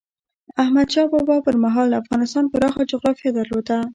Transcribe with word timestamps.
احمد 0.61 0.87
شاه 0.93 1.07
بابا 1.13 1.35
پر 1.45 1.55
مهال 1.63 1.89
افغانستان 2.01 2.43
پراخه 2.53 2.81
جغرافیه 2.91 3.31
درلوده. 3.37 3.77